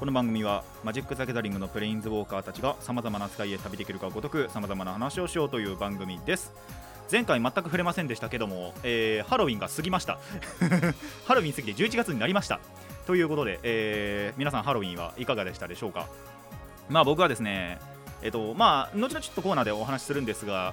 [0.00, 6.54] この番組はマジック・ザ・ギャザリングのプレインズウォーカーたちがさまざまな使いへ旅できるかごとくさまざまな話をしようという番組です。
[7.12, 10.18] 前回全く触れませんでしたけども、えーハロウィンが過ぎました。
[11.28, 12.60] ハロウィン過ぎて11月になりました。
[13.06, 16.06] ということで、えー皆さんハロウィンはいかがでしたでしょうか？
[16.88, 17.78] まあ僕はですね
[18.22, 20.72] えっとまあ後々ちょっとコーナーでお話しするんですが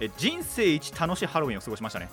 [0.00, 2.08] え人生一楽しいハロウィンを過ごしましたね。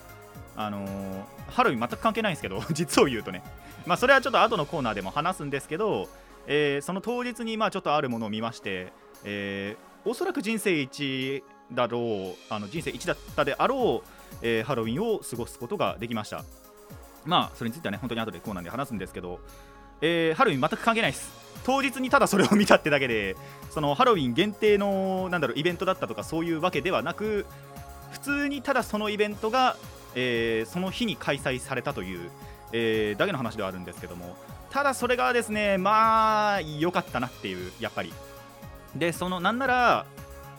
[0.57, 3.43] あのーハロウィン全く関係ないんですけど 実を言うとね。
[3.85, 6.09] まあそれはちょっと後のコーナーでも話すんですけど、
[6.51, 8.91] えーその当日にまあちょっとあるものを見まして、
[9.23, 16.43] えーおそらく人生一だろうあの人生一だったであろう、えーハロウィンを過ごすことができました。
[17.25, 19.39] まあそれについてはね本当に後でコーナーで話すんですけど、
[20.01, 21.31] えーハロウィン全く関係ないです。
[21.65, 23.35] 当日にただそれを見たってだけで
[23.69, 27.45] そのハロウィン限定のなんだろうイベントだったとかそういうわけではなく
[28.11, 29.75] 普通にただそのイベントが、
[30.15, 32.31] えーその日に開催されたという、
[32.71, 34.37] えーだけの話ではあるんですけども
[34.69, 38.13] ただそれがですねまあ良かったなっていうやっぱり。
[38.95, 40.05] でそのなんなら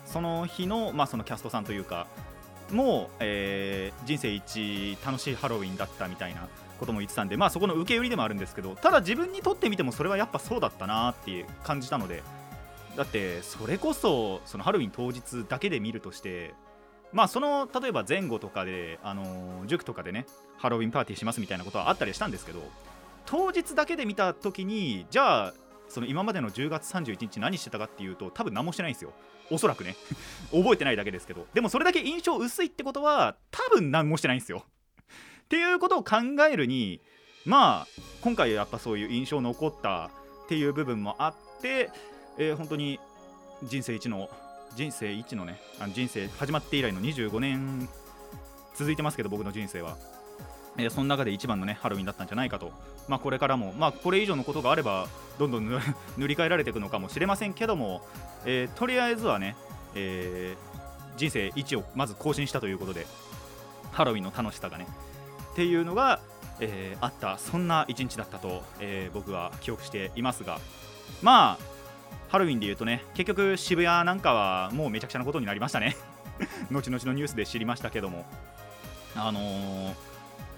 [0.04, 2.06] その日の,、まあそのキャストさんというか
[2.70, 12.22] もう、えー人生一楽しいハロウィンだったみたいなことも言ってたんでまあそこの受け売りでもあるんですけどただ自分にとってみてもそれはやっぱそうだったなっていう感じたので。
[12.96, 16.54] だってそれこそそのハロウィン当日だけで見るとして
[17.12, 20.26] まあその例えば前後とかで、あのー塾とかでね
[20.58, 22.60] ハロウィンパーティーしますみたいなことはあったりしたんですけど
[23.30, 25.54] 当日だけで見た時にじゃあ
[25.88, 29.12] その今までの10月31日何してたかっていうと多分何もしてないんですよ。
[29.52, 29.94] おそらくね。
[30.50, 31.46] 覚えてないだけですけど。
[31.54, 34.64] でもそれだけ印象薄いってことは多分何もしてないんですよ。
[35.42, 36.16] っていうことを考
[36.50, 37.00] えるに
[37.44, 40.10] まあ今回やっぱそういう印象残った
[40.44, 41.90] っていう部分もあって、
[42.36, 42.98] えー本当に
[43.62, 44.28] 人生一の
[44.74, 47.88] 人生一のねあの人生始まって以来の25年
[48.74, 49.96] 続いてますけど僕の人生は、
[50.80, 52.72] えーその中で一番のねハロウィンだったんじゃないかと。
[53.08, 55.06] まあこれからもまあこれ以上のことがあれば
[55.38, 55.78] どんどん塗
[56.28, 58.02] り替えられていくのかもしれませんけども、
[58.44, 59.56] えーとりあえずはね、
[59.94, 60.70] えー
[61.16, 63.06] 人生一をまず更新したということで
[63.92, 64.86] ハロウィンの楽しさがね
[65.52, 66.20] っていうのが、
[66.60, 70.58] えあったそんな一日だったと、え僕は記憶していますが。
[71.22, 71.80] まあ
[72.30, 75.96] ハロウィンで言うとね結局渋谷なんかはもうめちゃくちゃなことになりましたね。
[76.70, 78.24] 後々のニュースで知りましたけども。
[79.16, 79.94] あのー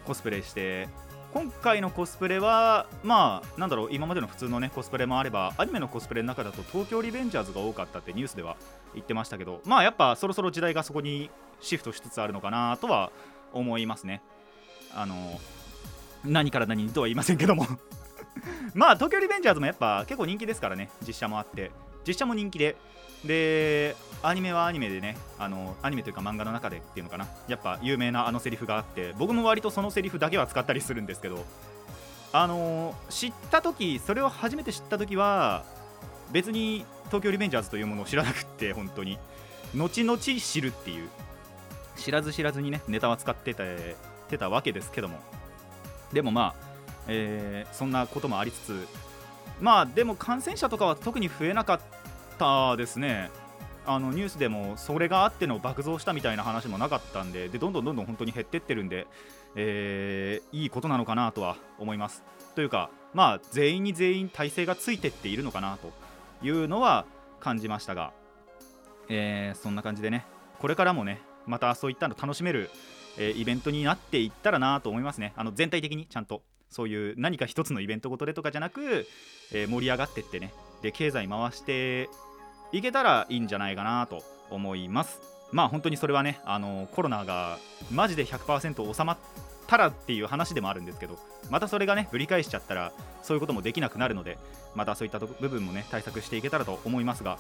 [0.07, 0.89] コスプレして
[1.33, 8.57] 今回のコスプレはまあなんだろう今までの普通のねコスプレもあればアニメのコスプレの中だと東京リベンジャーズが多かったってニュースでは
[8.95, 11.31] 言ってましたけどまあやっぱそろそろ時代がそこに
[11.61, 13.11] シフトしつつあるのかなとは
[13.53, 14.23] 思いますね。
[14.95, 15.41] あの
[16.25, 17.67] 何から何にとは言いませんけども。
[18.75, 21.71] まあ東京リベンジャーズもやっぱ結構人気ですからね実写もあって。
[22.07, 22.77] 実写も人気で。
[23.25, 27.29] でアニメはアニメでねあのアニメというか漫画の中でっていうのかな。
[27.47, 31.45] やっぱ有名なあのセリフがあって僕も割とそのセリフだけは使ったりするんですけど。
[32.35, 35.65] あの知った時それを初めて知った時は
[36.31, 39.19] 別に東京リベンジャーズというものを知らなくって本当に。
[39.75, 41.09] 後々知るっていう。
[41.97, 43.97] 知らず知らずにねネタは使ってて
[44.29, 45.21] てたわけですけども。
[46.13, 46.67] でもまあ、
[47.07, 48.89] えーそんなこともありつつ
[49.61, 51.81] まあでも感染者とかは特に増えなかっ
[52.39, 53.31] たですね。
[53.85, 59.09] あのニュースでもそれがあっての爆増したみたいな話もなかったんででどんどんどんどん本当に減ってってるんで、
[59.57, 62.23] えーいいことなのかなとは思います。
[62.55, 65.93] というかまあ全員に全員体制がついてっているのかなと
[66.47, 67.07] いうのは
[67.41, 68.13] 感じましたが、
[69.09, 70.27] えーそんな感じでね
[70.61, 72.71] これからもねまたそういったの楽しめる、
[73.19, 75.33] えーイベントになっていったらなと思いますね。
[75.35, 76.43] あの全体的にちゃんと
[76.73, 79.07] そういう何か一つのイベントごとでとかじゃなく、
[79.53, 80.53] えー盛り上がってってね。
[80.83, 82.09] で経済回して
[82.73, 85.21] いけたらいいんじゃないかなと思います。
[85.53, 87.59] まあ本当にそれはねあのコロナが
[87.91, 89.19] マジで100%収まっ
[89.67, 91.19] たらっていう話でもあるんですけど
[91.51, 92.93] またそれがねぶり返しちゃったら
[93.23, 94.39] そういうこともできなくなるので
[94.75, 97.39] またそういった部分もね対策していけたらと思いますが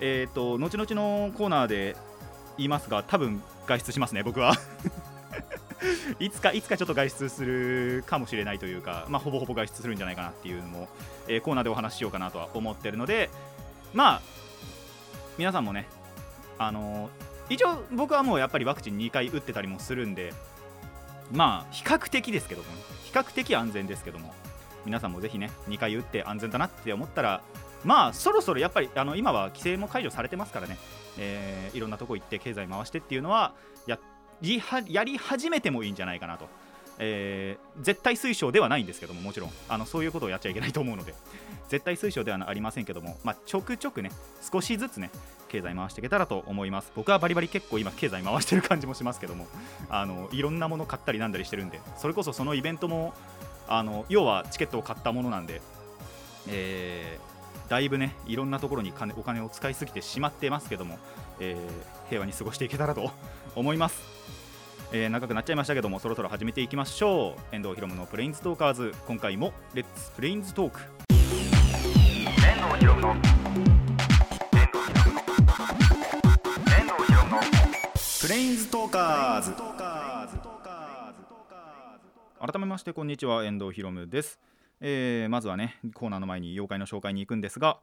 [0.00, 1.96] えっ、と後々のコーナーで
[2.56, 4.54] 言いますが多分外出しますね僕は。
[6.18, 10.88] いつかいつかちょっと外出するかもしれないというか、まあ、ほぼほぼ外出するんじゃないかなっていうのも、
[11.28, 13.30] えーコーナーでお話ししようかなとは思ってるので
[13.94, 14.22] まあ
[15.38, 15.88] 皆さんもね
[16.58, 20.32] あのー一応僕はもうやっぱりワクチン2回打ってたりもするんで
[21.32, 22.68] まあ比較的ですけども
[23.04, 24.32] 比較的安全ですけども
[24.86, 27.42] 皆さんもぜひね2回打って安全だなって思ったら
[27.84, 30.78] まあそろそろやっぱりあの今は規制も解除されてますからね、
[31.18, 33.52] えー、いろんなとこ行って経済回してっていうのは
[33.86, 34.09] やりは
[34.88, 36.48] やり始めてもいいんじゃないかなと、
[36.98, 39.50] えー、絶対推奨ではないんですけどももちろん。
[39.68, 41.14] あのそういうことをやっちゃいけないと思うので。
[41.70, 44.10] 絶対推奨ではありませんけども、まあ、ちょくちょくね
[44.52, 45.08] 少しずつね
[45.48, 46.90] 経済回していけたらと思います。
[46.96, 49.46] 僕はバリバリ結構今経済回してる感じもしますけども
[49.88, 53.14] あのいろんなもの買ったりなんだりしてるんでそれこそそのイベントも
[53.68, 55.62] あの要はチケットを買ったものなんで、
[56.48, 60.98] えー、だいぶねいろんなところに金お金を使いすぎてしまってますけども、
[61.38, 63.12] えー、平和に過ごしていけたらと
[63.54, 64.02] 思います、
[64.92, 67.54] えー、長くなっちゃいましたけどもそろそろ始めていきましょう。
[67.54, 68.92] 遠藤ひろむのプレインズトーカーズ。
[69.06, 73.14] 今回もレッツプレインズトーク遠藤ひろむの
[78.20, 79.52] プレインズトーカーズ。
[82.40, 83.44] 改めましてこんにちは。
[83.44, 84.40] 遠藤ひろむです、
[84.80, 87.78] えー、まずはねコーナーの前に妖怪の紹介に行くんですが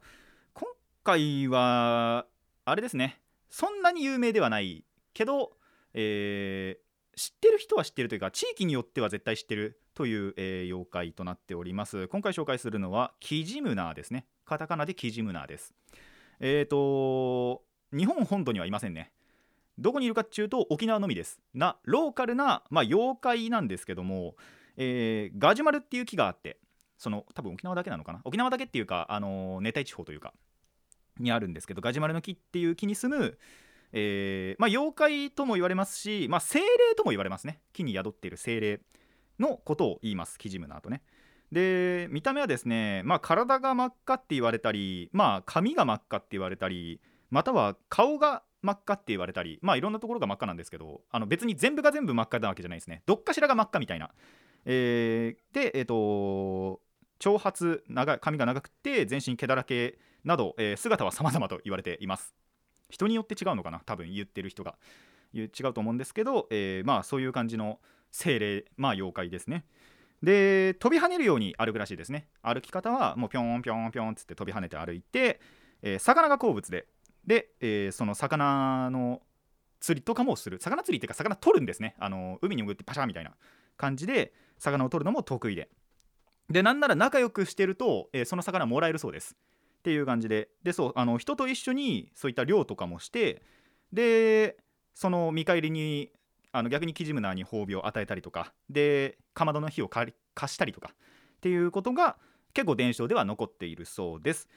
[0.52, 0.68] 今
[1.04, 2.26] 回は
[2.66, 3.18] あれですね。
[3.48, 4.84] そんなに有名ではない
[5.14, 5.52] けど、
[5.94, 6.87] えー、
[7.18, 12.06] 知ってる人は知ってるというか地域によっては絶対知ってるという、えー、妖怪となっております。
[12.06, 14.26] 今回紹介するのはキジムナーですね。
[14.44, 15.74] カタカナでキジムナーです。
[16.38, 19.10] えっ、ー、と日本本土にはいませんね。
[19.78, 21.40] どこにいるかっていうと沖縄のみです。
[21.54, 24.36] なローカルな、まあ、妖怪なんですけども、
[24.76, 26.60] えー、ガジュマルっていう木があって
[26.98, 28.20] その多分沖縄だけなのかな？
[28.24, 30.34] 沖縄だけっていうか、あのー、熱帯地方というか
[31.18, 33.38] にあるんですけどガジュマルの木っていう木に住む、
[33.92, 37.60] えーまあ、妖怪とも言われますし、まあ、精霊とも言われますね。
[37.72, 38.80] 木に宿っている精霊
[39.38, 41.02] のことを言いますキジムナーとね。
[41.52, 47.00] で見た目はですね、まあ、体が真っ赤って言われたり、まあ、髪が真っ赤って言われたり
[47.30, 53.02] または顔が真っ赤って言われたりまあいろんなところが真っ赤なんですけどあの別に全部が全部真っ赤なわけじゃないですね。
[53.06, 54.10] どっかしらが真っ赤みたいな、
[54.64, 56.80] えー、でえっ、ー、と
[57.18, 62.34] 長髪長髪が長くて全身毛だらけなど、えー、姿は様々と言われています。
[62.90, 63.80] 人によって違うのかな？
[63.84, 64.76] 多分言ってる人が。
[65.34, 67.80] 違うと思うんですけど、えー、まあそういう感じの
[68.10, 69.66] 精霊まあ妖怪ですね。
[70.22, 72.28] で飛び跳ねるように歩くらしいですね。
[72.42, 75.38] 歩き方はもうぴょんぴょんぴょんつって飛び跳ねて歩いて、
[75.82, 76.86] えー、魚が好物で。
[77.26, 79.20] で、えー、その魚の
[79.80, 80.58] 釣りとかもする。
[80.58, 81.94] 魚釣りっていうか魚取るんですね。
[81.98, 83.32] あの海に潜ってパシャみたいな
[83.76, 85.68] 感じで魚を取るのも得意で。
[86.48, 89.36] でなんなら仲良くしてると、えー、その魚もらえるそうです。
[89.88, 90.50] っていう感じで。
[90.62, 93.42] でそうあの人と一緒にそういった漁とかもして
[93.90, 94.58] で
[94.94, 96.10] その見返りに
[96.52, 100.12] あの逆にキジムナーに褒美を与えたりとかでかまどの火を貸
[100.46, 102.18] したりとかっていうことが
[102.52, 104.48] 結構伝承では残っているそうです。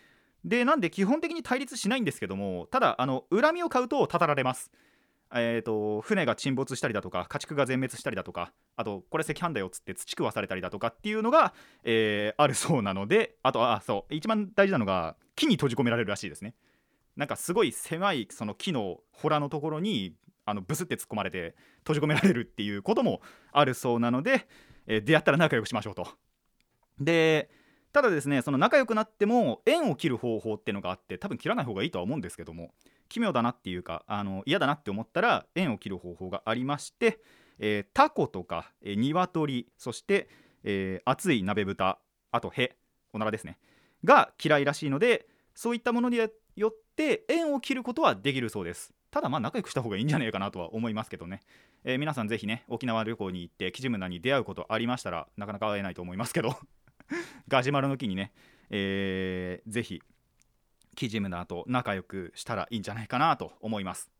[0.44, 4.70] でなんで基本的に対立しないんですけどもただあの恨みを買うとたたられます。
[5.34, 16.54] えーと、船が沈没したりだとか家畜が全滅したりだとかあとこれ赤飯だよっつって土食わされたりだとかっていうのが、えー、あるそうなのであとあそう一番大事なのが木に閉じ込められるらしいですね。
[17.16, 24.48] なんかすごい狭いその木の洞のところにあのブスって突っ込まれて閉じ込められるっていうこともあるそうなので、
[24.88, 26.08] えー、出会ったら仲良くしましょうと。
[27.00, 27.50] で
[27.94, 32.72] ただですねその仲良くなっても縁を切る方法っていうのがあって多分切らない方がいいとは思うんですけども
[33.12, 37.20] 奇妙だなっていうかあの嫌だなって思ったら縁を切る方法がありまして、
[37.60, 40.30] えー、タコとか、えー、鶏そして、
[40.64, 42.00] えー、熱い鍋豚
[42.32, 42.78] あとへ
[43.12, 43.58] おならですね
[44.06, 46.18] が嫌いらしいのでそういったものに
[46.56, 48.94] よって縁を切ることはできるそうです。
[49.12, 51.42] ただまあ仲良くした方がいいんじゃないかなとは思いますけどね、
[51.84, 56.56] えー、皆さんぜひね沖縄旅行に行ってキジムナに出会うことありましたらなかなか会えないと思いますけど。
[57.50, 58.32] ガジュマルの木にね、
[58.70, 60.02] えー、ぜひ
[60.96, 64.12] キジムナーと仲良くしたらいいんじゃないかなと思います。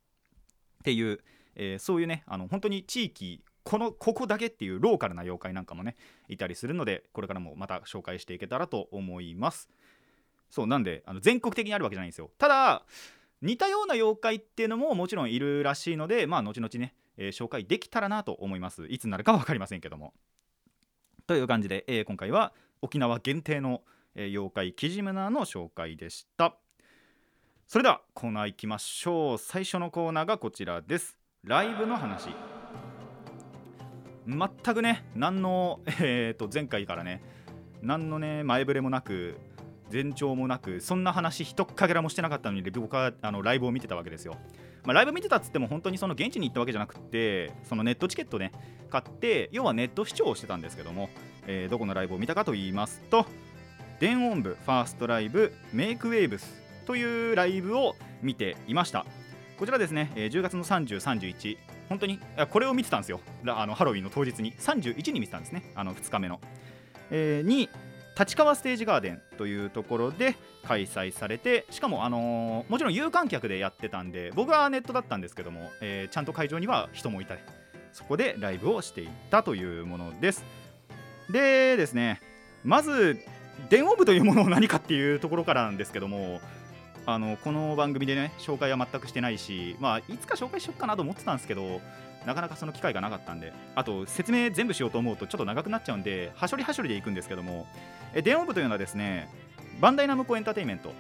[0.80, 1.20] っていう、
[1.56, 5.96] えー、そういうねあの本当に地域このここだけっていうローカルな妖怪なんかもね
[6.28, 9.70] いたりするのでこれからもまた紹介していけたらと思います。
[10.50, 12.32] そうなんであの全国的にあるわけじゃないんですよ。
[12.38, 12.84] ただ
[13.42, 20.14] 似たような妖怪っていうのももちろんいるらしいのでまあ後々ね、えー、紹介できたらなと思いますいつになるか分かりませんけども
[21.28, 23.82] という感じで、えー、今回は沖縄限定の、
[24.16, 26.56] えー、妖怪キジムナーの紹介でした。
[27.68, 29.38] それではコーナー行きましょう。
[29.38, 31.18] 最初のコーナーがこちらです。
[31.44, 32.30] ライブの話。
[34.28, 37.22] 全くね何の、 えー、と前回からね
[37.82, 39.38] 何のね前触れもなく
[39.92, 44.38] 前兆もなくそんな話一かけらもしてなかったのに僕はあのライブを見てたわけですよ、
[44.86, 48.52] まあ、ライブ見てたっつっても本当にその現地に行ったわけじゃなくてそのネットチケットね
[48.90, 51.10] 買って要はネット視聴をしてたんですけども
[51.48, 53.26] えー、どこのライブを見たかと言いますと
[54.02, 59.06] 電音部ファーストライブ Make Wavesというライブを見ていました。
[59.60, 63.20] こちらですね、え、10月の30、31本当にこれを見てたんですよ。
[63.46, 64.54] あのハロウィンの当日に。
[64.54, 65.72] 31に見てたんですね。
[65.76, 66.42] あの2日目の、
[67.12, 67.70] えー、に、
[68.20, 77.36] 立川ステージガーデンというところで開催されてしかも、あのー、もちろん有観客でやってたんで僕はネットだったんですけども、えー、ちゃんと会場には人もいた
[77.94, 80.44] そこでライブをしていったというものです。
[81.30, 82.20] でですね
[82.64, 83.20] まず
[83.70, 86.42] 電音部というものを何かっていうところからなんですけども
[87.06, 91.82] あのこの番組でね紹介は全くしてないし、まあ、いつか紹介しようかなと思ってたんですけど
[92.26, 97.66] なかなかその機会がなかったんであと説明全部しようと思うとちょっと長くなっちゃうんではしょりはしょりでいくんですけども
[98.14, 99.30] え電音部というのはですね
[99.80, 100.94] バンダイナムコエンターテインメント。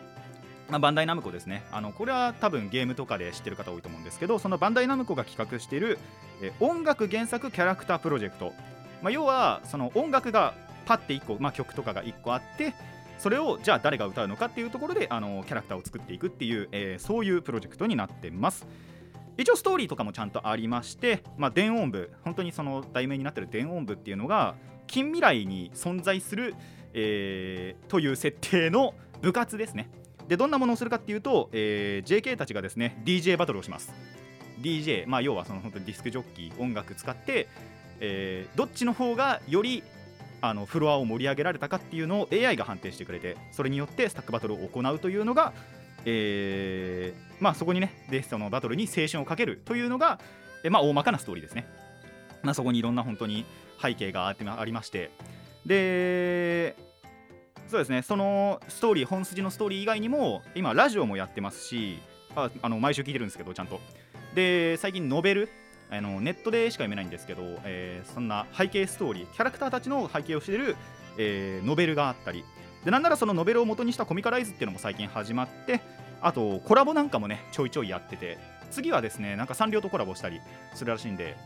[0.70, 1.64] まあ、バンダイナムコですね。
[1.72, 6.00] あのこれは多分ゲームとかで知ってる方多いと思うんですけどそのバンダイナムコが企画している
[6.42, 8.54] え音楽原作キャラクタープロジェクト、
[9.02, 10.54] まあ、要はその音楽が
[10.86, 12.74] パッて1個、まあ、曲とかが1個あって
[13.18, 18.66] それをじゃあ誰が歌うのかっていうところであのキャラクターを作っていくっていう、えー、そういうプロジェクトになってます。
[19.38, 24.56] 一応ストーリーとかもちゃんとありまして、まあ、電音部本当にその題名になってる電音部っていうのが
[24.88, 26.56] 近未来に存在する、
[26.94, 29.90] えー、という設定の部活ですね。
[30.28, 33.94] でどんなものをするかっていうと、えー、JK たちがですね DJ バトルをします。
[34.62, 37.48] DJ、まあ、要はその本当にディスクジョッキー音楽使って、
[38.00, 39.84] えー、どっちの方がより
[40.42, 45.54] あのフロアを盛り上げられたかっていうのを AI が判定してくれてそれによってスタックバトルを行うというのが、
[46.06, 50.20] えー、まあ、そこにねでそのバトルに青春をかけるというのが、
[50.64, 51.68] えまあ、大まかなストーリーですね、
[52.42, 53.46] まあ、そこにいろんな本当に
[53.82, 55.12] 背景があってありまして。
[55.66, 56.76] で
[57.68, 62.00] そうですねそのストーリー本筋のストーリー以外にも今ラジオもやってますし
[62.36, 63.80] ああの毎週聞いてるんですけどちゃんと。
[64.36, 65.50] で最近ノベル
[65.92, 70.76] あのネットでしか読めないんですけど、えー、そんな背景ストーリーキャラクターたちの背景をしている、
[71.18, 72.44] えー、ノベルがあったり。
[72.86, 75.82] でなんならそのノベルを元にしたコミカライズっていうのも最近始まって
[76.20, 78.62] あとコラボなんかもねちょいちょいやってて。
[78.72, 80.42] 次はですねなんかサンリオとコラボしたり
[80.74, 81.38] するらしいんで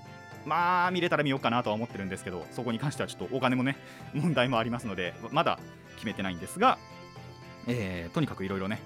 [0.46, 3.76] まあ見れたら見ようかなとは思ってるんですけどそこに関してはちょっとお金もね
[4.14, 5.60] 問題もありますのでまだ
[5.96, 6.78] 決めてないんですが、
[7.68, 8.80] えー、とにかくいろいろね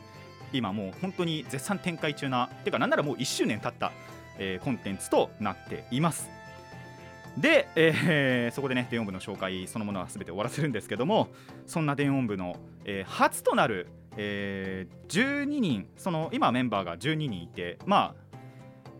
[0.51, 3.91] 今もう本当に絶賛展開中なてかなんならもう1周年経った
[4.39, 6.29] えー、コンテンツとなっています
[7.37, 11.29] で、えー、 そこでね電音部の紹介そのものは全て終わらせるんですけども
[11.67, 12.55] そんな電音部の、
[12.85, 18.29] えー、初となる、えー、12人その今メンバーが12人いてまあ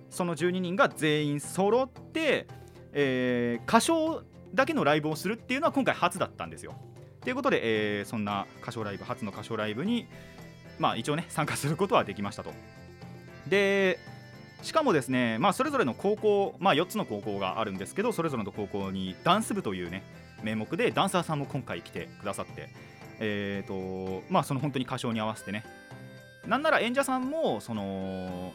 [0.10, 2.48] その12人が全員揃って、
[2.94, 6.74] えー、歌唱だけのライブをするっていうのは今回初だったんですよ。
[7.22, 10.08] ということで、えー、そんな歌唱ライブ初の歌唱ライブに
[10.80, 12.52] まあ一応ね参加することはできましたと。
[13.48, 14.00] で
[14.62, 20.04] しかもですね、まあ、それぞれの高校、まあ、4つの高校があるんですけどそれぞれの高校にダンス部というね
[20.44, 22.70] 名目でダンサーさんも今回来てくださって、
[23.20, 25.66] えーとまあ、その本当に歌唱に合わせてね。
[26.48, 28.54] なんなら演者さんもその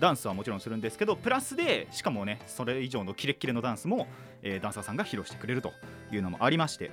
[0.00, 4.08] ダンスはもちろんするんですけどプラスでしかもねそれ以上のキレッキレのダンスも、
[4.42, 5.72] えー、ダンサーさんが披露してくれると
[6.10, 6.90] いうのもありまして。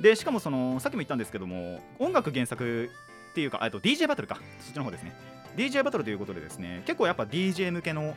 [0.00, 2.88] でしかもそのさっきも言ったんですけども音楽原作
[3.30, 4.38] っていうかと DJ バトルか。
[4.60, 5.12] そっちの方ですね。
[5.58, 8.14] DJ バトルということでですね結構やっぱ DJ 向けの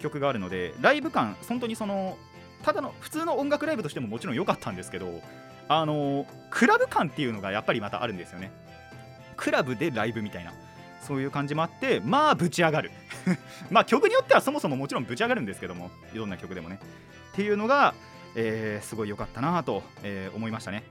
[0.00, 2.16] 曲があるのでライブ感本当にその
[2.62, 5.20] ただの普通の音楽ライブとしてももちろん良かったんですけど
[5.68, 8.52] あのクラブ感っていうのがやっぱりまたあるんですよね。
[9.36, 10.52] クラブでライブみたいな
[11.02, 12.92] そういう感じもあってまあぶち上がる。
[13.70, 16.78] まあ曲によってはそもそももちろんぶち上がるんですけどもいろんな曲でもね。
[17.32, 17.94] っていうのが、
[18.36, 20.84] えー、すごい良かったなと、えー、思いましたね。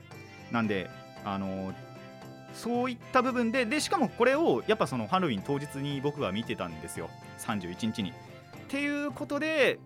[0.51, 0.89] なんで
[1.23, 1.73] あの
[2.53, 8.11] そういった部分ででしかもこれをやっぱそのハロウィン当日に僕は見てたんですよ31日に。
[8.11, 8.13] っ
[8.67, 9.79] ていうことで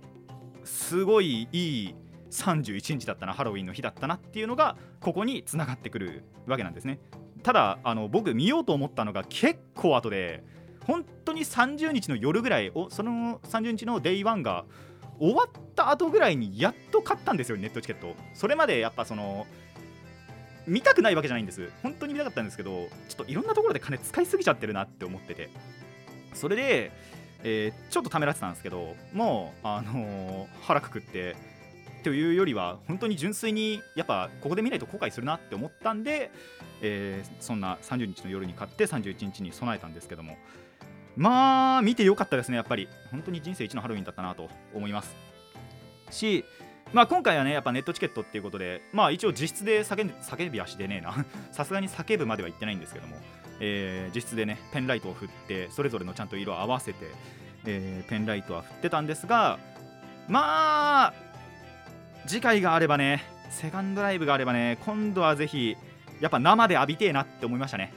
[0.63, 1.95] すごいいい
[2.29, 6.99] 31日だったなハロウィンの日だったなっていうのがここにつながってくるわけなんですね。
[7.43, 10.43] ただあの僕見ようと思ったのが結構後で
[10.85, 14.65] 本当に30日の夜ぐらいおその30日のデイ1が
[15.19, 19.47] 終わった後ぐらいにやっと買ったんですよネットチケットそれまでやっぱその
[20.67, 21.71] 見たくないわけじゃないんです。
[21.81, 25.49] 本当に見たかったんですけどちょっといろんなところで金使いすぎちゃってるなって思ってて。
[26.33, 26.91] それで、
[27.43, 31.35] えー、ちょっとためらってたんですけどもう、あのー、腹くくって
[32.03, 36.31] というよりは本当に純粋にやっぱここで見ないと後悔するなって思ったんで、
[36.81, 40.37] えー、そんな30日の夜に買って31日に備えたんですけども。
[41.15, 42.87] まあ見てよかったですねやっぱり。
[43.09, 45.15] 本当に人生一のハロウィンだったなと思います。
[46.11, 46.45] し
[46.93, 51.25] まあ、今回はねやっぱネットチケットっていうことで、まあ、一応実質で叫ん叫びはしてねえな。
[51.51, 53.17] さすがに叫ぶまでは言ってないんですけども、
[53.59, 57.05] えー、実質でねペンライトを振ってそれぞれのちゃんと色を合わせて、
[57.65, 59.59] えー、ペンライトは振ってたんですが
[60.27, 61.13] まあ
[62.25, 65.77] 次回があればねセカンドライブがあればね今度はぜひ
[66.19, 67.93] やっぱ生で浴びてえなって思いましたね。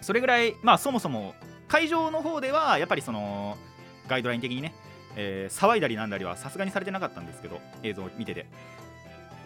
[0.00, 1.34] それぐらいまあそもそも
[1.68, 3.56] 会場の方ではやっぱりその
[4.08, 4.74] ガイドライン的にね
[5.16, 8.46] えー、騒いだりなんだりはさすがにされてなかったんですけど映像を見てて。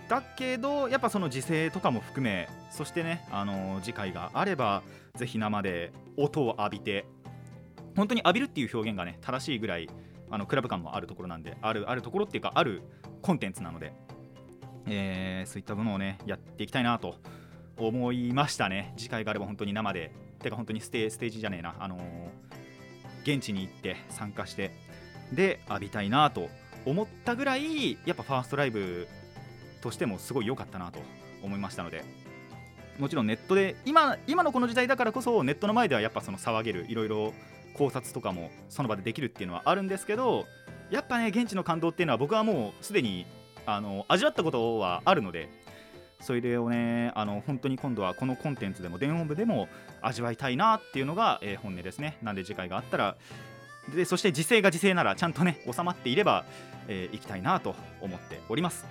[0.09, 4.83] だけどやっぱその時勢とかも含めそしてね、あの次回があれば
[5.14, 7.06] ぜひ生で音を浴びて
[7.97, 9.88] 本当に浴びるっていう表現がね正しいぐらい
[10.30, 12.83] あのクラブ感もあるところなんであるあるところっていうかある
[13.23, 13.94] コンテンツなので、
[14.87, 17.14] えー、そういったものをねやっていきたいなと
[17.76, 18.92] 思いましたね。
[18.97, 20.12] 次回があれば本当に生で。
[20.40, 21.75] てか本当にステステージじゃねえな。
[21.78, 24.73] あのー、現地に行って参加して
[25.35, 26.49] で浴びたいなと
[26.87, 29.09] 思ったぐらいやっぱファーストライブ
[29.81, 31.00] としてもすごい良かったなと
[31.43, 32.05] 思いましたので
[32.99, 37.33] もちろんネットで今今のこの時代だからこそネットの前ではやっぱその騒げるいろいろ
[37.75, 40.47] 考察とかもその場でできるっていうのはあるんですけど
[40.91, 43.26] やっぱね現地の感動っていうのは僕はもうすでに
[43.67, 45.49] あの味わったことはあるので
[46.21, 49.69] それをねあの本当に今度はこのコンテンツでも電音部でも
[50.00, 52.17] 味わいたいなっていうのが、えー、本音ですね。
[52.23, 53.17] なんで次回があったら
[53.95, 56.45] でそして時勢が時勢ならちゃんとね収まっていれば、
[56.88, 58.87] えー、行きたいなと思っております。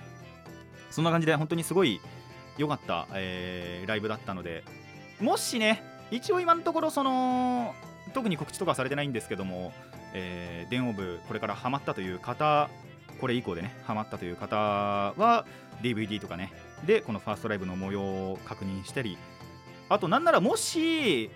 [0.90, 2.00] そんな感じで本当にすごい
[2.56, 4.62] 良かった、えー、ライブだったので
[5.20, 7.74] もしね一応今のところその
[8.12, 9.72] 特に告知とかされてないんですけども、
[10.12, 12.70] えー、電王部これからハマったという方
[13.20, 15.46] これ以降でねハマったという方は
[15.82, 16.52] DVD とかね
[16.86, 19.18] でこのファーストライブの模様を確認したり
[19.88, 21.30] あとなんならもし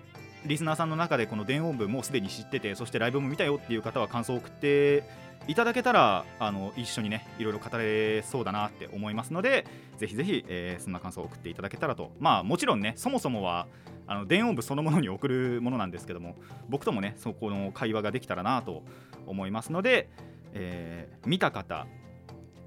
[0.46, 5.04] リスナーさんの中でこの電音部もうすでに知っててそしてライブも見たよっていう方は感想を送って
[5.46, 9.66] いただけたらあの一緒にねいろいろ語れそうだなって思いますので
[9.96, 12.12] ぜひぜひ、えー、そんな感想を送っていただけたらと。
[12.18, 13.66] まあもちろんねそもそもは
[14.06, 16.36] あの電音部そのものに送るものなんですけども
[16.68, 18.82] 僕ともねそこの会話ができたらなと
[19.26, 20.08] 思いますので、
[20.52, 21.86] えー、見た方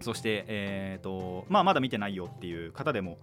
[0.02, 3.20] そして、えーとまあ、まだ見てないよっていう方でも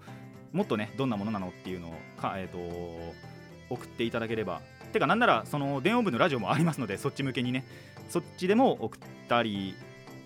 [0.53, 3.38] もっとねどんなものなのっていうのをか、えーと
[3.71, 4.61] 送っていただければ。
[4.93, 7.65] てかなんならその電音部のラジオもありますのでそっち向けにね。
[8.09, 9.75] そっちでも送ったり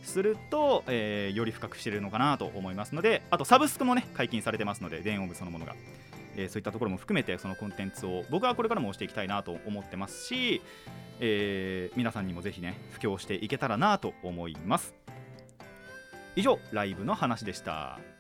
[0.03, 5.75] すると、えー、より深く知れるのかなと思いますのであとサブスクもね解禁されてますので電音部そのものが、
[6.37, 10.63] えー、そういったところも含めてそのコンテンツを僕はこれからも押していきたいなと思ってますし、
[11.21, 14.95] えー、皆さんにもぜひね布教していけたらなと思います。
[16.35, 18.12] 以上ライブの話でした。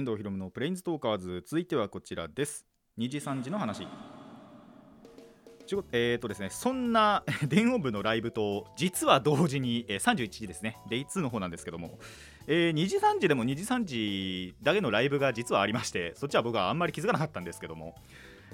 [0.00, 1.44] 遠藤ひろむのプレインズトーカーズ。
[1.46, 2.64] 続いてはこちらです。
[2.98, 3.86] 2時3時の話。
[5.92, 11.98] えーとですね、そんな 電音部のライブと実は同時に、えー、31時ですね、デイ2の方なんですけども、
[12.46, 17.94] えー、2時3時でも2時3時だけのライブが実はありまして、そっちは僕はあんまり気づかなかったんですけども、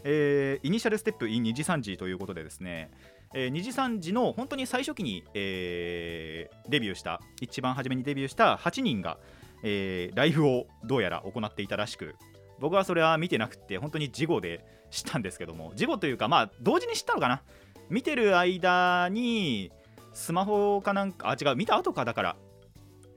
[0.03, 2.91] えー、イニシャルステップ in 2時3時ということでですね、
[3.35, 9.19] えー、2時3時の本当に最初期に、えー、デビューした一番初めにデビューした8人が、
[9.63, 12.15] えー、ライブをどうやら行っていたらしく
[12.59, 17.43] 僕はそれは見てなくて本当に事後で知ったんですけども事後というかまあ同時に知ったのかな。
[17.89, 19.71] 見てる間に
[20.13, 22.37] スマホかなんかあ違う見た後かだから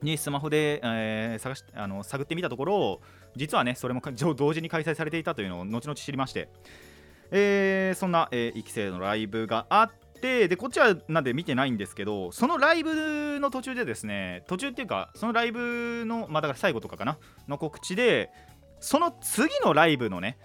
[0.02, 3.00] にスマホで、えー、探しあの探ってみたところ
[3.36, 4.00] 実はねそれも
[4.36, 6.48] 同時に開催されていたというのを後々知りまして、
[7.30, 18.30] えー、そんな、えー、育成のライブがあってでこっちはなんで見てないんですけどそのライブの途中でですね途中っていうかそのライブのまあだから最後とかかなの告知で
[18.80, 20.38] その次のライブのね、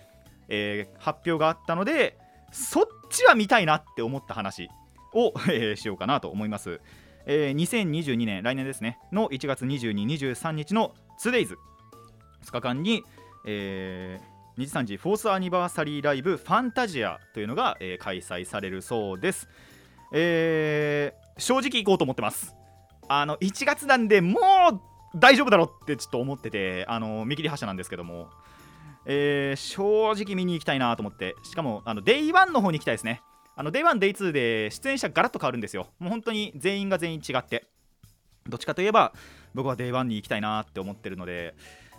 [0.49, 2.17] えー、発表があったので
[2.51, 4.69] そっちは見たいなって思った話
[5.13, 5.33] を、
[5.75, 6.81] しようかなと思います、
[7.25, 13.03] えー、2022年来年ですねの1月22、23日の 2days2 日間に、
[13.45, 19.49] えー、23時フォースアニバーサリーライブファンタジアというのが、えー、開催されるそうです、
[20.13, 22.55] えー、正直行こうと思ってます。
[23.07, 28.29] あの1月なんでもう大丈夫だろってちょっと思っててあの見切り発車なんですけども、
[29.05, 31.35] えー、正直見に行きたいなと思って。
[31.43, 33.21] しかもあの Day1 の方に行きたいですね。
[33.55, 35.87] あの Day1、Day2 で出演者ガラッと変わるんですよ。
[35.99, 37.67] もう本当に全員が全員違って。
[38.47, 39.13] どっちかといえば
[39.53, 41.55] 僕は Day1 に行きたいなって思ってるので、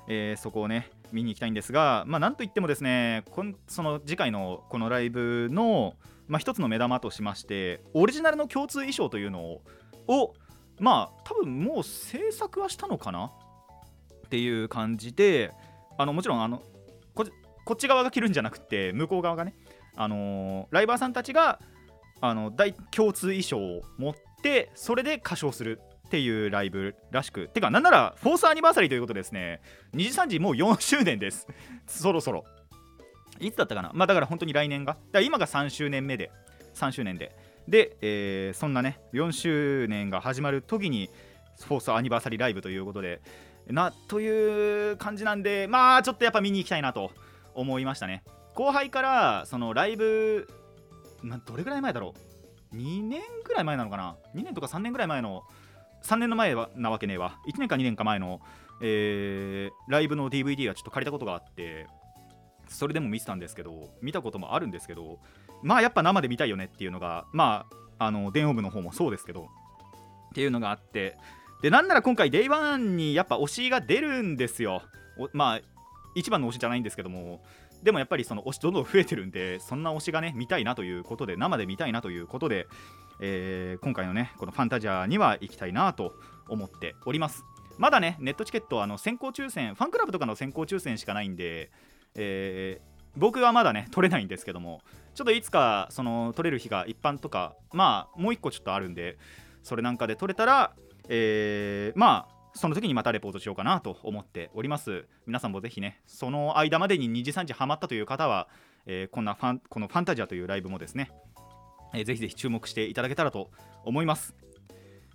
[0.09, 5.95] えー、そこをね見に行きたいんですが、まあ、なんといってもですねこんその次回のこのライブの、
[6.29, 9.61] まあ、一つの目玉としましてオリジナルの共通衣装というの
[10.09, 10.35] を
[10.79, 13.33] まあ多分もう制作はしたのかな？
[14.27, 15.53] っていう感じで
[15.99, 16.63] あのもちろんあの
[17.15, 17.25] こ
[17.73, 19.57] っち側が着るんじゃなくて向こう側がね、
[19.97, 21.59] あの、ライバーさんたちが
[22.21, 25.81] あの大共通衣装を持ってそれで歌唱する。
[26.07, 29.61] っていうライブらしくてかなんならフォースアニバーサリーということですね。
[29.95, 31.47] 2時3時もう4周年です。
[31.87, 32.45] そろそろ。
[33.41, 33.91] いつだったかな？
[33.93, 34.93] まあだから本当に来年が？
[34.93, 36.31] だから今が3周年目で。
[36.75, 37.35] 3周年で。
[37.69, 41.11] で、えー、そんなね4周年が始まる時に
[41.67, 43.21] フォースアニバーサリーライブということで。
[43.69, 47.11] なという感じなんでまあちょっとやっぱ見に行きたいなと
[47.53, 48.23] 思いましたね。
[48.55, 50.47] 後輩からそのライブ、
[51.21, 52.15] まどれぐらい前だろ
[52.73, 55.43] う？2年ぐらい前なのかな？2年とか3年ぐらい前の
[56.03, 57.39] 3年の前はなわけねえわ。
[57.49, 58.41] 1年か2年か前の、
[58.81, 61.87] えー、ライブの DVD はちょっと借りたことがあって
[62.69, 65.19] それでも見てたんですけど見たこともあるんですけど
[65.63, 67.67] まあやっぱ生で見たいよねっていうのがま
[67.99, 69.49] ああの電王部の方もそうですけど
[70.31, 71.17] っていうのがあって
[71.63, 74.83] でなんなら今回 Day1 にやっぱ推しが出るんですよ。
[75.33, 75.61] まあ
[76.15, 77.43] 一番の推しじゃないんですけども
[77.83, 82.67] でもやっぱりその推しどんどん増えてるんでそんな推しがね見たいなということで生で見たいなということで、
[83.21, 86.15] えー、今回のねこのファンタジアには行きたいなと
[86.49, 87.45] 思っております。
[87.79, 91.71] まだねネットチケットあの先行抽選ファンクラブとかの先行抽選しかないんで、
[92.15, 94.81] えー、僕はまだね取れないんですけども
[95.15, 99.19] ちょっといつかその取れる日が一般とかまあもう1個ちょっとあるんで
[99.63, 100.73] それなんかで取れたら、
[101.09, 105.05] えー、まあその時にまたレポートしようかなと思っております。
[105.27, 108.49] 皆さんもぜひねその間までに2時3時ハマったという方は、
[108.87, 111.11] えー、こんなファンこのファンタジアというライブもですね、
[111.95, 113.51] えー、ぜひぜひ注目していただけたらと
[113.85, 114.35] 思います。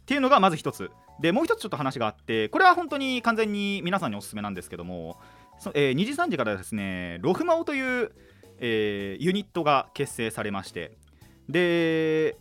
[0.02, 0.92] っていうのがまず一つ。
[1.20, 5.20] でもう一つちょっと話があってこれは本当に完全に皆さんにおすすめなんですけども
[5.76, 8.12] えー、2時3時からですねロフマオという、
[8.60, 10.98] えー、ユニットが結成されまして
[11.50, 12.36] で、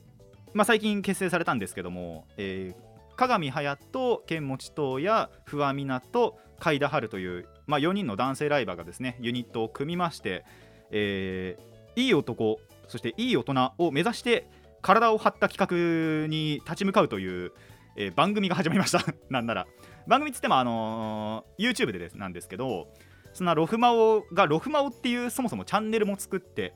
[0.54, 10.44] まあ、最近結成されたんですけども、えー、鏡隼人、剣持東や不破湊、海田春という、まあ、4人の男性ライバーがですねユニットを組みまして、
[10.90, 12.58] えー、いい男、
[12.90, 14.48] そしていい大人を目指して
[14.82, 17.52] 体を張った企画に立ち向かうという、
[17.96, 19.04] えー、番組が始まりました。
[19.30, 19.66] なんなら。
[20.08, 22.14] 番組っつっても、あのー、YouTube でです。
[22.18, 22.88] なんですけど
[23.32, 26.74] そんなロフマオがロフマオっていうそもそもチャンネルも作って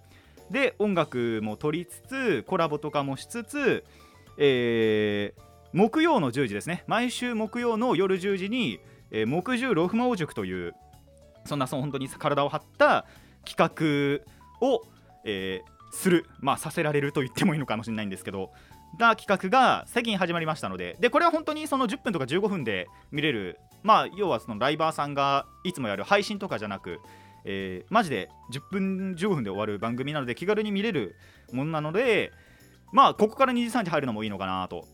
[0.51, 3.85] で音楽も撮りつつコラボとかもしつつ、
[4.39, 6.85] えー、木曜の10時ですね。
[6.87, 8.79] 毎週木曜の夜10時に、
[9.11, 10.75] えー、木10ロフマオ塾という
[11.45, 13.07] そんなその本当に体を張った
[13.45, 14.83] 企画を、
[15.25, 16.27] えー、する。
[16.41, 18.53] まあさせられると言ってもいいのかもしれないんですけど。
[18.99, 20.97] な企画が最近始まりましたので。
[21.01, 23.59] でこれは本当にその10分とか15分で見れる。
[23.83, 27.01] まあ要はそのライバーさんがいつもやる配信とかじゃなく
[27.45, 31.15] えー、マジで10分15分で終わる番組なので気軽に見れる
[31.53, 32.33] ものなので
[32.93, 34.87] まあここから2時3時入るのもいいのかなと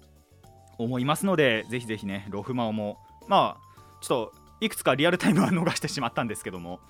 [0.78, 6.80] 思いますのでぜひぜひねロフマオもまあちょっといくつかリアルタイムは逃してしまったんですけども、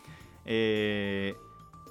[0.46, 1.49] えー、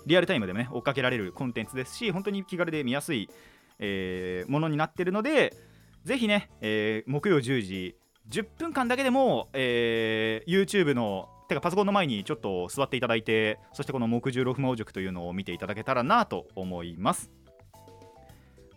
[0.10, 3.30] リアルタイムでもね追っかけられるコンテンツですし本当に気軽で見やすい、
[3.78, 5.56] えー、ものになってるので
[6.04, 7.95] ぜひね、えー、木曜10時
[8.30, 17.32] 10分間だけでも、えー、YouTube のてかパソコンの前にちょっと座っていただいてそしてこの木10ロフマオ塾というのを見ていただけたらなと思います。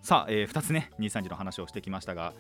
[0.03, 2.35] さあ、えー、2つね23時の話をしてきましたが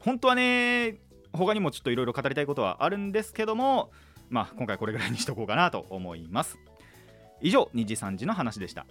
[0.00, 0.96] 本当はね
[1.32, 3.90] 他にもちょっといろいろ語りたいことはあるんですけども
[4.30, 6.58] まあ今回これぐらいにしとこうかなと思います。
[7.40, 8.86] 以上2時3時の話でした。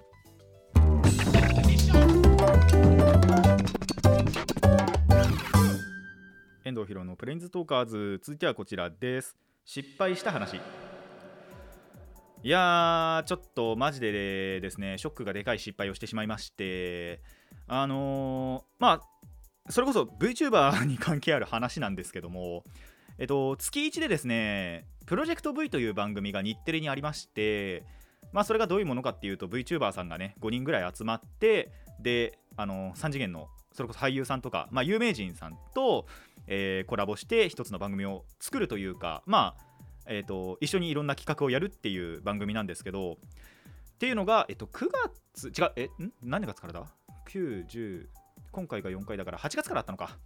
[6.63, 9.36] 遠藤博のプレインズトーカーズ続いてはこちらです。
[9.65, 10.60] 失敗した話。
[12.43, 17.21] いやーちょっとマジでですねショックがでかい失敗をしてしまいまして。
[17.67, 22.63] あのー、まあそれこそ VTuber に関係ある話なんですけども、
[23.17, 27.83] えっと、月1でですね、プロジェクト V という番組が日テレにありまして、
[28.33, 36.05] まあ、それがどういうものかっていうと VTuber さんがね5人ぐらい集まってであの3次元のそれこそ俳優さんとか、まあ、有名人さんと、
[36.47, 39.67] えー、コラボして一つの番組を作るというかまあ
[40.09, 43.17] えーと、一緒にいろんな企画をやるっていう番組なんですけど
[43.97, 44.87] っていうのが、えっと、9
[45.33, 46.13] 月違うえん？
[46.21, 46.85] 何月からだ
[47.29, 48.05] ?9、10
[48.51, 50.17] 今回が4回だから8月からあったのか。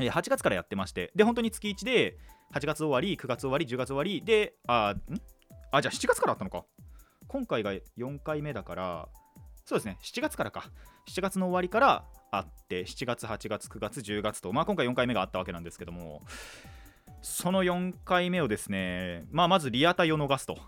[0.00, 2.18] え8月からやってまして、で、本当に月1で、
[2.52, 5.20] 8月終わり、9月終わり、10月終わりで、あ、ん？
[5.72, 6.64] あ、じゃあ7月からあったのか。
[7.28, 9.08] 今回が4回目だから、
[9.64, 10.70] そうですね、7月からか。
[11.08, 16.22] 7月の終わりからあって、7月、8月、9月、10月と、まあ今回4回目があったわけなんですけども、
[17.22, 20.58] その4回目をですね、まあまずリアタイを逃すと。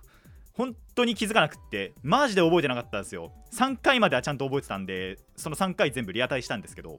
[0.58, 6.98] 本当に気づかなくってマジで覚えてなかったんですよ3回まではちゃんと覚えてたんでその3回全部リアタイしたんですけど、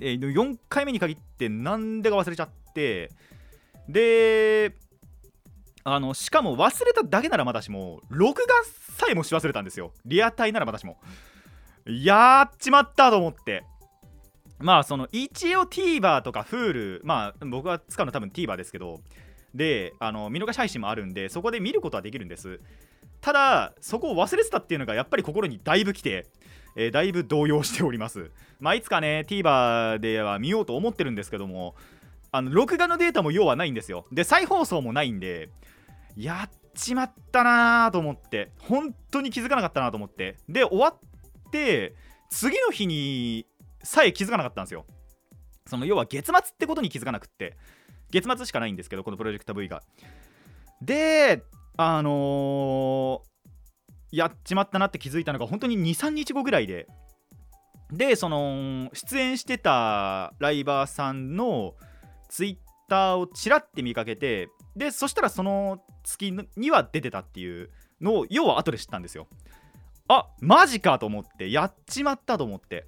[0.00, 3.12] え4回目に限ってなんでか忘れちゃって
[3.88, 4.74] で
[5.84, 9.92] あのしかも忘れただけならまだしも録画さえもし忘れたんですよ。
[10.04, 10.98] リアタイならまだしも。
[11.86, 13.64] やっちまったと思って。
[14.58, 19.00] まあその一応 TVer とか Hulu まあ僕が使うのは多分 TVer ですけど。
[19.54, 22.60] であの見逃し配信もあるんでそこで見ることはできるんです。
[23.20, 26.26] ただそこを忘れてたっていうのがやっぱり心にだいぶ来て、
[26.76, 28.30] えー、だいぶ動揺しております。
[28.60, 31.74] まあいつかね TVer では見ようと思ってるんですけども
[32.32, 34.06] あの録画のデータも要はないんですよ。
[34.12, 35.50] で再放送もないんで
[36.16, 40.36] やっちまったなーと思って本当に気づかなかったなと思って。
[40.48, 41.94] で終わって
[42.30, 43.46] 次の日に
[43.82, 44.86] さえ気づかなかったんですよ。
[45.66, 47.56] その要は月末ってことに気づかなくって
[48.10, 49.82] 月末しかないんですけどこのプロジェクト V が。
[50.82, 51.42] で
[51.76, 56.86] あのー、やっちまったなって気づいたのが本当に23日後ぐらいで。
[57.92, 61.74] でその出演してたライバーさんの
[62.30, 62.56] ツイッ
[62.88, 69.26] ターをちらって見かけてでそしたらその月には出てたっていうのを要は後で知ったんですよ。
[70.08, 72.86] あマジかと思ってやっちまったと思って。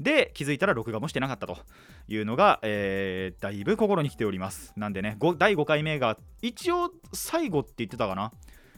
[0.00, 1.58] で気づいたら録画もしてなかったと
[2.06, 4.72] いうのが、えー、だいぶ心に来ております。
[4.76, 8.32] なんでね第5回目が一応最後って言ってたかな、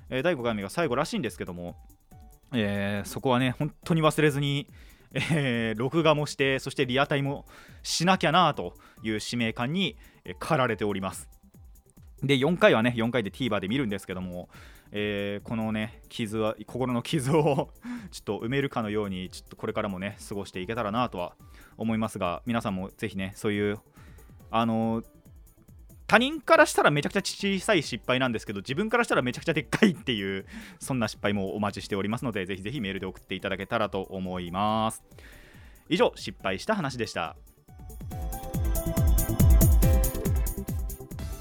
[0.08, 1.76] えー、第5回目が最後らしいんですけども、
[2.54, 4.66] えー、そこはね本当に忘れずに
[5.14, 7.46] えー、録画もしてそしてリアタイも
[7.82, 9.96] しなきゃなという使命感に
[10.38, 11.28] 駆られております。
[12.22, 14.48] で4回はね4回で TVer で見るんですけども
[14.92, 17.70] えー、このね傷は心の傷を
[18.10, 21.36] ちょっと埋めるかのようにちょっとこれからもね過ごしていけたらなとは
[21.76, 23.78] 思いますが皆さんもぜひねそういう
[24.50, 25.02] あの
[26.10, 30.44] 他人からしたらめちゃくちゃ小さい失敗なんですけど自分からしたらめちゃくちゃでっかいっていう
[30.80, 35.04] そんな失敗もお待ちしておりますのでぜひぜひメールで送っていただけたらと思います。
[35.88, 37.36] 以上失敗した話でした。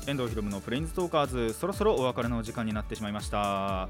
[0.06, 3.90] 遠藤ひろむのプレインズトーカーズそろそろお別れの時間になってしまいました。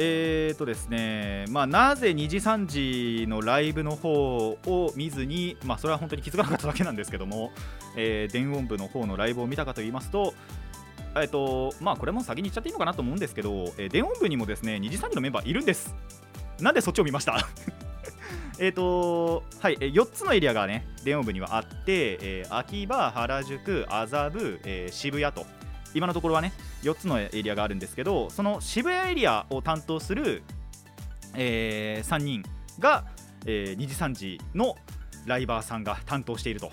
[0.00, 7.50] えーとですねまあ、なぜ2時3時のライブの方を見ずに、まあ、それは本当に気づかなかっただけなんですけども、
[7.96, 10.34] えー、電音部の方のライブを見たかと言いますと、
[11.16, 15.92] えーとまあ、これも先に言っちゃっていいのかなと思うんですけど、えー、電音部にもですね2時3時のメンバーいるんです。
[16.60, 17.48] なんでそっちを見ました？
[18.60, 25.46] えっと、はい、4つのエリアがね、電音部にはあって、えー、秋葉、原宿、麻布、えー、渋谷と、
[25.94, 30.42] 今のところはね4つのエリアがあるんですけどその渋谷エリアを担当する、
[31.34, 32.42] えー、3人
[32.78, 33.04] が、
[33.46, 34.76] えー、2時3時の
[35.26, 36.70] ライバーさんが担当していると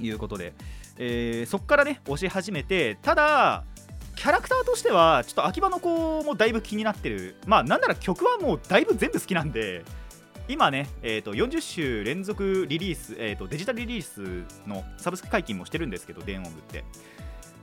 [0.00, 0.52] いうことで、
[0.98, 3.64] えー、そこからね押し始めてただ
[4.14, 9.84] キャラクターとしてはちょっと秋葉の子もだいぶ気になってるまあなんなら曲はもうだいぶ全部好きなんで
[10.48, 16.84] 今ね、えーと、40週連続リリース、えーと、デジタルリリースのサブスク解禁もしてるんですけど、電音部って。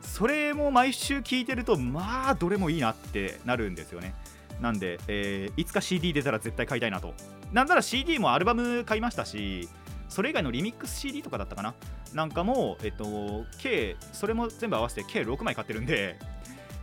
[0.05, 4.13] それも毎週聞いてるとまあどれもいいなってなるんですよね。
[4.61, 7.13] なんで、えー、いつか CD 出たら絶対買いたいなと。
[7.51, 9.69] なんなら CD もアルバム買いましたし
[10.09, 11.73] それ以外のリミックス CD とかだったかな。
[12.13, 16.17] なんかも、えっと、計それも全部合わせて計6枚買ってるんで、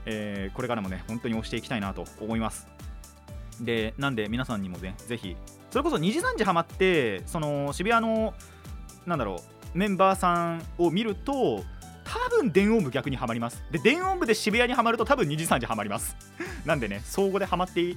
[0.05, 2.67] えー、これからもね本当に押していきたいなと思います。
[3.61, 5.37] でなんで皆さんにもねぜひ
[5.71, 8.35] それこそ2時3時ハマってその渋谷の
[9.07, 9.37] なんだろ
[9.75, 11.65] うメンバーさんを見ると
[12.13, 13.65] 多分電音部逆にはまります。
[13.71, 16.15] で電音部で渋谷にはまると多分2時3時はまります。
[16.67, 17.97] なんでね相互ではまって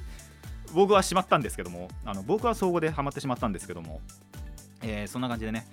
[0.74, 4.00] 僕はしまったんですけどもあの僕は相互ではまってしまったんですけども、
[4.82, 5.68] えー、そんな感じでね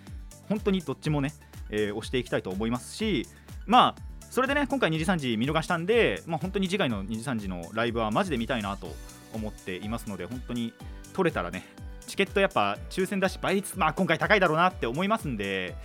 [0.48, 1.32] 本当にどっちもね、
[1.70, 3.28] えー、押していきたいと思いますし
[3.64, 8.88] まあそれでね今回2時3時見逃したんで、まあ、本当に次回の2時3時のライブはマジで見たいなと
[9.32, 10.72] 思っていますので本当に
[11.12, 11.64] 取れたらね
[12.06, 15.76] チケットやっぱ抽選だし倍率まあ今回高いだろうなって思いますんで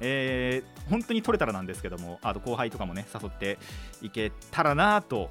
[0.00, 3.58] えー、本当に取れたらなんですけどもあと後輩とかもね誘って
[4.02, 5.30] いけたらなと。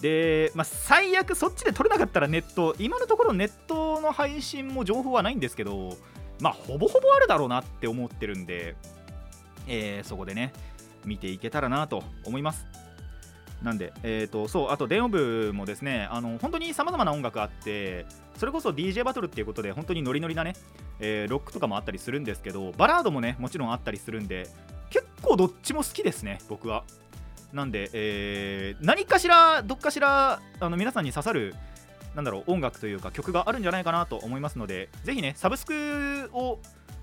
[0.00, 5.96] で、まあ、最悪そっちで取れなかったらネット今のところネットの配信も情報はないんですけど
[6.40, 8.76] まあほぼほぼあるだろうなって思ってるんで、
[9.66, 10.52] えー、そこでね
[11.04, 12.66] 見ていけたらなと思います。
[13.62, 18.04] なんで、えーと、そうあと電音部もですねあの本当にさまざまな音楽あって
[18.36, 20.54] それこそ DJ バトルっていうことで本当にノリノリなね、
[21.04, 24.48] えー、ロックとかもあったりするんですけどバラードもねもちろんあったりするんで
[24.88, 26.84] 結構どっちも好きですね僕は。
[27.52, 31.54] なんで、えー、何かしらどっかしらあの皆さんに刺さる
[32.16, 36.58] なんだろう音楽というか曲があるんじゃないかなと思いますのでぜひねサブスクを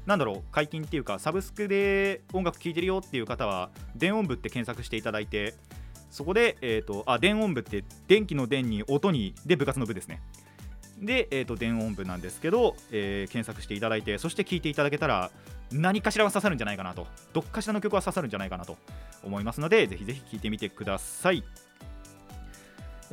[0.05, 5.53] なんだろう解禁っていうかサブスクで音楽聴いてるよっていう方は電音部って検索していただいて
[6.09, 10.21] そこで、えーと、あ電音部って電気の電に音にで部活の部ですね。
[11.01, 15.31] で、えーと、電音部なんですけど、えー、検索していただいてそして聴いていただけたら
[15.71, 17.07] 何かしらは刺さるんじゃないかなと。
[17.33, 18.77] どっかしらの曲は刺さるんじゃないかなと
[19.23, 21.43] 思いますのでぜひぜひ聴いてみてください。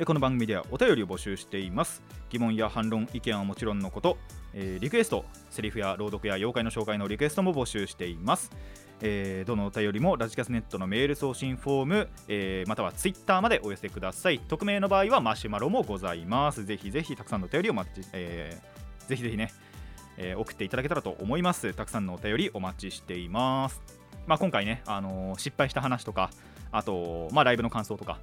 [0.05, 2.01] この番組ではお便りを募集しています。
[2.29, 4.17] 疑問や反論意見はもちろんのこと、
[4.53, 8.51] えー、リクエストセリフや朗読や妖怪の紹介のリクエストも募集しています。
[9.01, 14.39] えー、どのお便りもラジキャスネットのメール送信フォーム、えー、またはツイッターまでお寄せください。
[14.39, 16.65] 匿名の場合はマシュマロもございます。
[16.65, 19.51] ぜひぜひたくさんのお便りを待ち、えー、ぜひぜひね、
[20.17, 21.73] えー、送っていただけたらと思います。
[21.73, 23.81] たくさんのお便りお待ちしています。
[24.27, 26.29] まあ今回ね、あのー、失敗した話とか
[26.71, 28.19] あと、まあ、ライブの感想とか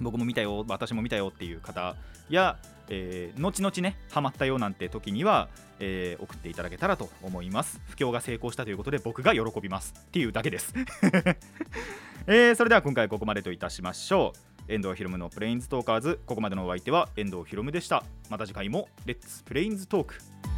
[0.00, 1.96] 僕も見たよ私も見たよっていう方
[2.28, 5.48] や、えー、後々ねハマったよなんて時には、
[5.80, 7.80] えー、送っていただけたらと思います。
[7.88, 10.74] 布教が成功したということで僕が喜びますっていうだけです。
[12.26, 14.32] えー、それでは今回ここまでといたしましょ
[14.68, 14.72] う。
[14.72, 16.20] 遠藤ひろむのプレインズトーカーズ。
[16.26, 18.04] ここまでのお相手は遠藤ひろむでした。
[18.30, 20.53] また次回もレッツプレインズトーク。